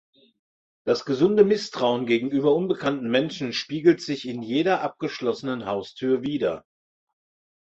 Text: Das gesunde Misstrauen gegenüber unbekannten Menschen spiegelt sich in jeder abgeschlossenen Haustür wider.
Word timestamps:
Das 0.83 1.05
gesunde 1.05 1.43
Misstrauen 1.45 2.07
gegenüber 2.07 2.55
unbekannten 2.55 3.07
Menschen 3.11 3.53
spiegelt 3.53 4.01
sich 4.01 4.27
in 4.27 4.41
jeder 4.41 4.81
abgeschlossenen 4.81 5.67
Haustür 5.67 6.23
wider. 6.23 6.65